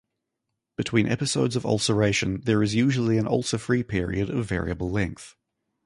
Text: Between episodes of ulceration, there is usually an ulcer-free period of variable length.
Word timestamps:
Between 0.77 1.07
episodes 1.07 1.55
of 1.55 1.63
ulceration, 1.63 2.41
there 2.45 2.63
is 2.63 2.73
usually 2.73 3.19
an 3.19 3.27
ulcer-free 3.27 3.83
period 3.83 4.31
of 4.31 4.45
variable 4.47 4.89
length. 4.89 5.35